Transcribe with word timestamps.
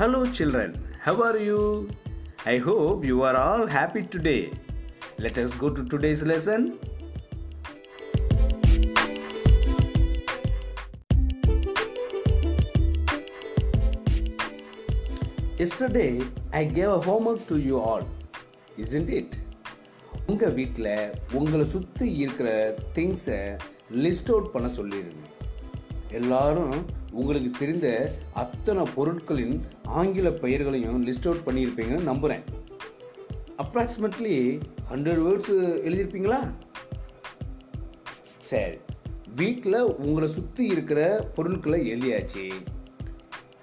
Hello, 0.00 0.24
children. 0.36 0.70
How 0.98 1.22
are 1.22 1.36
you? 1.36 1.90
I 2.46 2.56
hope 2.56 3.04
you 3.04 3.22
are 3.22 3.36
all 3.36 3.66
happy 3.66 4.02
today. 4.04 4.50
Let 5.18 5.36
us 5.36 5.52
go 5.52 5.68
to 5.68 5.84
today's 5.84 6.22
lesson. 6.22 6.78
Yesterday, 15.58 16.22
I 16.54 16.64
gave 16.64 16.88
a 16.88 17.00
homework 17.00 17.46
to 17.48 17.58
you 17.58 17.78
all, 17.78 18.06
isn't 18.78 19.10
it? 19.20 19.36
உங்கள் 20.26 20.56
வீட்டில் 20.60 20.90
உங்களை 21.40 21.66
சுற்றி 21.74 22.08
இருக்கிற 22.22 22.48
திங்ஸை 22.98 23.38
list 24.06 24.32
out 24.34 24.50
பண்ண 24.54 24.70
சொல்லிடுங்க 24.80 25.26
எல்லாரும் 26.20 26.80
உங்களுக்கு 27.12 27.50
தெரிந்த 27.58 28.12
அத்தனை 28.32 28.86
பொருட்களின் 28.94 29.64
ஆங்கில 29.82 30.30
பெயர்களையும் 30.30 31.06
லிஸ்ட் 31.06 31.26
அவுட் 31.26 31.46
பண்ணியிருப்பீங்கன்னு 31.46 32.02
நம்புகிறேன் 32.02 32.44
அப்ராக்சிமேட்லி 33.58 34.60
ஹண்ட்ரட் 34.90 35.22
வேர்ட்ஸ் 35.24 35.52
எழுதியிருப்பீங்களா? 35.86 36.54
சரி. 38.38 38.76
வீட்டில் 39.34 39.80
உங்களை 39.80 40.28
சுற்றி 40.28 40.66
இருக்கிற 40.66 41.30
பொருட்களை 41.34 41.92
எழுதியாச்சு. 41.92 42.52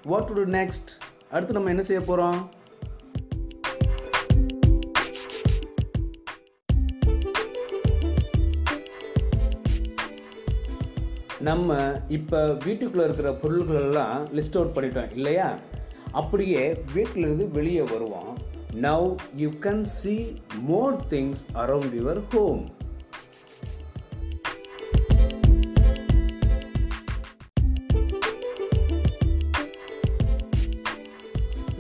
வாட் 0.04 0.32
டு 0.32 0.46
நெக்ஸ்ட் 0.46 0.90
அடுத்து 1.32 1.54
நம்ம 1.54 1.70
என்ன 1.70 1.82
செய்ய 1.82 2.02
போகிறோம் 2.02 2.50
நம்ம 11.40 12.00
இப்போ 12.08 12.58
வீட்டுக்குள்ளே 12.66 13.06
இருக்கிற 13.06 13.32
பொருள்களெல்லாம் 13.32 14.26
லிஸ்ட் 14.36 14.56
அவுட் 14.56 14.76
பண்ணிட்டோம் 14.76 15.12
இல்லையா? 15.14 15.56
அப்படியே 16.12 16.84
வீட்டிலிருந்து 16.94 17.50
வெளியே 17.50 17.82
வருவோம். 17.82 18.38
Now 18.82 19.16
you 19.36 19.50
can 19.50 19.82
see 19.82 20.42
more 20.62 20.96
things 21.10 21.44
around 21.54 21.96
your 22.00 22.22
home 22.32 22.70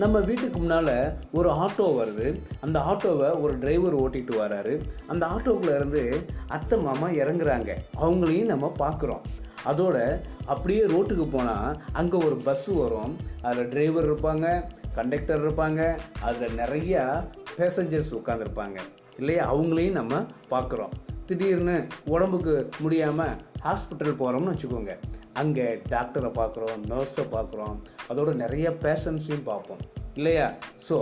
நம்ம 0.01 0.19
வீட்டுக்கு 0.19 0.57
முன்னால் 0.57 0.95
ஒரு 1.31 1.49
ஆட்டோ 1.63 1.85
வருது. 1.99 2.27
அந்த 2.61 2.79
ஆட்டோவை 2.89 3.29
ஒரு 3.41 3.53
டிரைவர் 3.59 3.95
ஓட்டிகிட்டு 4.01 4.33
வராரு. 4.41 4.73
அந்த 5.07 5.23
ஆட்டோக்குள்ளே 5.25 5.75
இருந்து 5.75 6.03
அத்தை 6.47 6.79
மாமா 6.79 7.07
இறங்குறாங்க. 7.07 7.71
அவங்களையும் 8.01 8.51
நம்ம 8.53 8.71
பார்க்குறோம் 8.79 9.23
அதோட 9.65 9.97
அப்படியே 10.45 10.83
ரோட்டுக்கு 10.83 11.27
போனால் 11.31 11.81
அங்கே 11.93 12.17
ஒரு 12.17 12.37
பஸ் 12.47 12.67
வரும். 12.81 13.15
அதில் 13.41 13.69
டிரைவர் 13.69 14.07
இருப்பாங்க 14.11 14.47
கண்டக்டர் 14.93 15.43
இருப்பாங்க. 15.47 15.81
அதில் 16.21 16.59
நிறையா 16.63 17.03
பேசஞ்சர்ஸ் 17.57 18.15
உட்காந்துருப்பாங்க 18.19 18.77
இல்லையா? 19.17 19.43
அவங்களையும் 19.53 19.99
நம்ம 20.01 20.25
பார்க்குறோம் 20.49 20.93
திடீர்னு 21.29 21.77
உடம்புக்கு 22.13 22.55
முடியாமல் 22.83 23.35
ஹாஸ்பிட்டல் 23.65 24.19
போகிறோம்னு 24.21 24.53
வச்சுக்கோங்க. 24.53 24.93
அங்கே 25.41 25.65
டாக்டரை 25.93 26.29
பார்க்குறோம் 26.39 26.83
நர்ஸை 26.91 27.25
பார்க்குறோம். 27.35 27.75
அதோட 28.09 28.29
நிறைய 28.43 28.67
பேஷண்ட்ஸையும் 28.83 29.47
பார்ப்போம். 29.51 29.81
இல்லையா? 30.19 30.45
ஸோ 30.87 30.97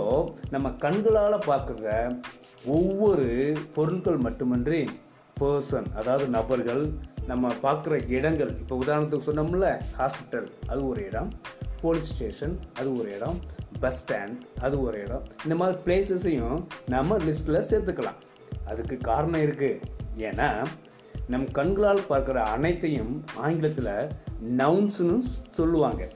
நம்ம 0.54 0.70
கண்களால் 0.84 1.36
பார்க்குற 1.50 1.90
ஒவ்வொரு 2.76 3.26
பொருட்கள் 3.76 4.18
மட்டுமின்றி 4.26 4.80
பர்சன் 5.40 5.88
அதாவது 6.00 6.26
நபர்கள் 6.36 6.82
நம்ம 7.30 7.50
பார்க்குற 7.64 7.94
இடங்கள். 8.16 8.52
இப்போ 8.62 8.74
உதாரணத்துக்கு 8.82 9.28
சொன்னோம்ல 9.28 9.68
ஹாஸ்பிட்டல் 9.98 10.48
அது 10.70 10.80
ஒரு 10.90 11.00
இடம். 11.10 11.30
போலீஸ் 11.82 12.12
ஸ்டேஷன் 12.14 12.54
அது 12.78 12.88
ஒரு 13.00 13.08
இடம். 13.16 13.38
பஸ் 13.82 13.98
ஸ்டாண்ட் 14.02 14.36
அது 14.66 14.76
ஒரு 14.86 14.98
இடம். 15.06 15.24
இந்த 15.44 15.54
மாதிரி 15.60 15.76
பிளேசஸையும் 15.86 16.58
நம்ம 16.94 17.18
லிஸ்ட்டில் 17.26 17.66
சேர்த்துக்கலாம். 17.70 18.20
அதுக்கு 18.70 18.96
காரணம் 19.10 19.44
இருக்குது 19.46 19.94
ஏன்னா 20.16 20.66
நம் 21.28 21.50
கண்களால் 21.50 22.08
பார்க்குற 22.08 22.34
அனைத்தையும் 22.34 23.24
ஆங்கிலத்தில் 23.36 24.10
நவுன்ஸ்னு 24.56 25.18
சொல்லுவாங்க. 25.50 26.08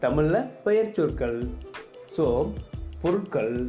தமிழில் 0.00 0.46
பெயர் 0.64 0.92
சொற்கள் 0.92 1.48
ஸோ 2.16 2.52
பொருட்கள் 3.00 3.68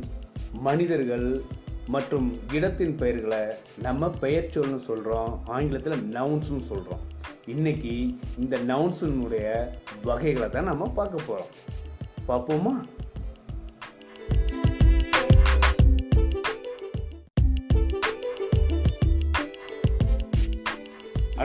மனிதர்கள் 0.60 1.44
மற்றும் 1.88 2.38
இடத்தின் 2.54 2.96
பெயர்களை 2.96 3.42
நம்ம 3.82 4.10
பெயர் 4.10 4.50
சொல்னு 4.56 4.76
சொல்கிறோம் 4.76 5.40
ஆங்கிலத்தில் 5.46 6.12
நவுன்ஸ்னு 6.12 6.58
சொல்கிறோம் 6.58 7.04
இன்னைக்கு 7.46 8.16
இந்த 8.38 8.58
நவுன்ஸினுடைய 8.58 9.70
வகைகளை 10.04 10.50
தான் 10.50 10.64
நம்ம 10.64 10.86
பார்க்க 10.86 11.18
போகிறோம் 11.28 11.54
பார்ப்போமா? 12.28 12.74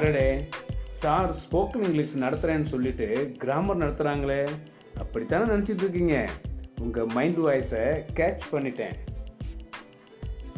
அடடே 0.03 0.49
சார் 0.89 1.31
ஸ்போக்கன் 1.31 1.85
இங்கிலீஷ் 1.85 2.19
நடத்துகிறேன்னு 2.19 2.63
சொல்லிட்டு 2.63 3.33
கிராமர் 3.39 3.79
நடத்துகிறாங்களே 3.79 4.49
அப்படித்தானே 4.97 5.53
நினச்சிட்டு 5.53 5.83
இருக்கீங்க? 5.83 6.29
உங்கள் 6.81 7.05
மைண்ட் 7.05 7.39
வாய்ஸை 7.39 8.05
கேட்ச் 8.15 8.41
பண்ணிட்டேன். 8.53 8.95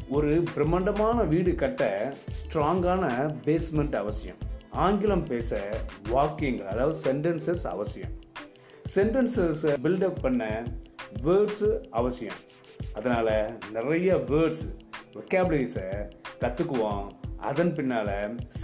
ஒரு 0.09 0.45
பிரம்மாண்டமான 0.55 1.23
வீடு 1.23 1.55
கட்ட 1.55 2.15
ஸ்ட்ராங்கான 2.39 3.35
பேஸ்மெண்ட் 3.45 3.97
அவசியம். 3.97 4.37
ஆங்கிலம் 4.71 5.25
பேச 5.25 5.69
வாக்கிங் 6.05 6.65
அதாவது 6.65 7.13
சென்டென்சஸ் 7.13 7.67
அவசியம். 7.67 8.11
சென்டென்சஸை 8.95 9.77
பில்டப் 9.83 10.21
பண்ண 10.21 10.63
வேர்ட்ஸு 11.23 11.89
அவசியம். 11.91 12.41
அதனால் 12.95 13.59
நிறைய 13.73 14.15
வேர்ட்ஸ் 14.17 14.77
வெக்காபுலரிஸை 15.15 16.11
கற்றுக்குவோம் 16.41 17.07
அதன் 17.49 17.73
பின்னால் 17.75 18.13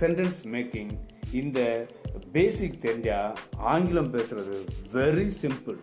சென்டென்ஸ் 0.01 0.41
மேக்கிங் 0.53 0.93
இந்த 1.33 1.61
பேசிக் 2.33 2.83
தெரிஞ்சால் 2.83 3.33
ஆங்கிலம் 3.73 4.13
பேசுறது 4.15 4.59
வெரி 4.93 5.29
சிம்பிள் 5.43 5.81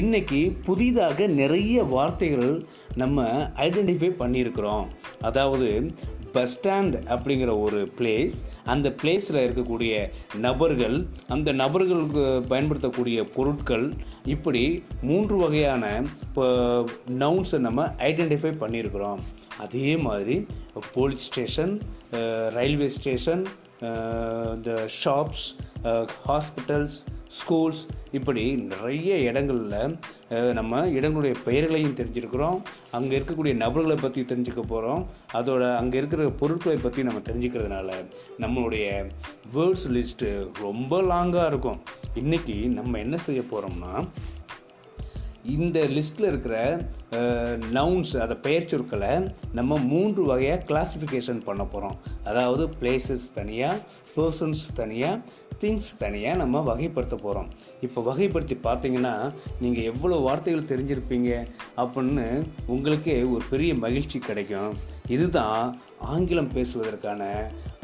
இன்னைக்கு 0.00 0.38
புதிதாக 0.64 1.26
நிறைய 1.40 1.82
வார்த்தைகள் 1.94 2.54
நம்ம 2.96 3.26
ஐடென்டிஃபை 3.66 4.10
பண்ணியிருக்கிறோம். 4.20 4.86
அதாவது 5.20 5.68
பஸ் 6.34 6.52
ஸ்டாண்ட் 6.54 6.96
அப்படிங்கிற 7.08 7.50
ஒரு 7.60 7.80
பிளேஸ் 7.98 8.36
அந்த 8.64 8.88
பிளேஸில் 9.02 9.40
இருக்கக்கூடிய 9.42 9.94
நபர்கள் 10.40 10.96
அந்த 11.28 11.52
நபர்களுக்கு 11.52 12.24
பயன்படுத்தக்கூடிய 12.48 13.24
பொருட்கள் 13.34 13.86
இப்படி 14.26 14.64
மூன்று 15.02 15.36
வகையான 15.36 15.84
இப்போ 16.26 16.46
நவுன்ஸை 17.18 17.60
நம்ம 17.60 17.88
ஐடென்டிஃபை 18.04 18.52
பண்ணியிருக்கிறோம் 18.58 19.22
அதே 19.58 19.90
மாதிரி 19.98 20.36
போலீஸ் 20.94 21.26
ஸ்டேஷன் 21.26 21.74
ரயில்வே 22.54 22.88
ஸ்டேஷன் 22.98 23.44
இந்த 24.54 24.72
ஷாப்ஸ் 25.02 25.46
ஹாஸ்பிட்டல்ஸ் 26.26 26.98
ஸ்கூல்ஸ் 27.38 27.82
இப்படி 28.18 28.42
நிறைய 28.72 29.16
இடங்களில் 29.28 30.52
நம்ம 30.58 30.82
இடங்களுடைய 30.98 31.34
பெயர்களையும் 31.46 31.96
தெரிஞ்சுருக்குறோம். 32.00 32.58
அங்கே 32.96 33.18
இருக்கக்கூடிய 33.18 33.54
நபர்களை 33.62 33.96
பற்றி 34.02 34.22
தெரிஞ்சுக்க 34.22 34.62
போகிறோம் 34.72 35.02
அதோட 35.38 35.62
அங்கே 35.80 35.98
இருக்கிற 36.02 36.28
பொருட்களை 36.42 36.76
பற்றி 36.82 37.02
நம்ம 37.08 37.22
தெரிஞ்சுக்கிறதுனால 37.30 37.90
நம்மளுடைய 38.44 38.86
வேர்ட்ஸ் 39.56 39.86
லிஸ்ட்டு 39.96 40.30
ரொம்ப 40.66 41.02
லாங்காக 41.12 41.50
இருக்கும். 41.52 41.80
இன்றைக்கி 42.22 42.56
நம்ம 42.78 42.98
என்ன 42.98 43.16
செய்ய 43.28 43.42
போகிறோம்னா 43.52 43.92
இந்த 45.52 45.78
லிஸ்ட்டில் 45.96 46.28
இருக்கிற 46.30 46.56
நவுன்ஸ் 47.70 48.12
அதை 48.16 48.34
பெயர் 48.46 48.68
சொற்களை 48.70 49.10
நம்ம 49.52 49.78
மூன்று 49.90 50.22
வகையாக 50.30 50.64
கிளாஸிஃபிகேஷன் 50.70 51.42
பண்ண 51.48 51.62
போகிறோம் 51.64 51.96
அதாவது 52.30 52.64
பிளேசஸ் 52.80 53.26
தனியாக 53.34 53.82
பர்சன்ஸ் 54.14 54.62
தனியாக 54.80 55.42
திங்ஸ் 55.60 55.90
தனியாக 55.98 56.40
நம்ம 56.42 56.62
வகைப்படுத்த 56.70 57.16
போகிறோம் 57.24 57.50
இப்போ 57.82 58.00
வகைப்படுத்தி 58.08 58.56
பார்த்தீங்கன்னா 58.68 59.14
நீங்கள் 59.60 59.88
எவ்வளோ 59.92 60.16
வார்த்தைகள் 60.28 60.70
தெரிஞ்சிருப்பீங்க 60.72 61.30
அப்படின்னு 61.82 62.26
உங்களுக்கே 62.66 63.16
ஒரு 63.34 63.44
பெரிய 63.52 63.72
மகிழ்ச்சி 63.84 64.18
கிடைக்கும். 64.18 64.74
இதுதான் 65.08 65.62
ஆங்கிலம் 66.12 66.52
பேசுவதற்கான 66.56 67.22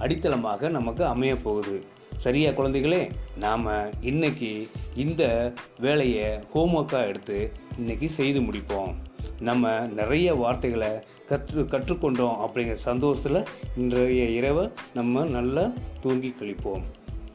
அடித்தளமாக 0.04 0.68
நமக்கு 0.78 1.02
அமைய 1.14 1.34
போகுது. 1.46 1.78
சரியா 2.20 2.48
குழந்தைகளே 2.50 3.10
நாம் 3.36 3.66
இன்னைக்கு 4.00 4.68
இந்த 4.96 5.52
வேலையை 5.78 6.26
ஹோம்ஒர்க்காக 6.54 7.06
எடுத்து 7.06 7.52
இன்னைக்கு 7.78 8.08
செய்து 8.08 8.40
முடிப்போம். 8.40 8.94
நம்ம 9.40 9.86
நிறைய 9.86 10.34
வார்த்தைகளை 10.34 10.90
கற்று 11.26 11.62
கற்றுக்கொண்டோம் 11.62 12.36
அப்படிங்கிற 12.44 12.74
சந்தோஷத்தில் 12.74 13.46
இன்றைய 13.76 14.24
இரவை 14.24 14.68
நம்ம 14.94 15.24
நல்லா 15.24 15.64
தூங்கி 16.00 16.34
கழிப்போம். 16.40 16.84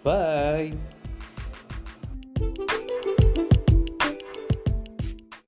பாய் 0.03 0.73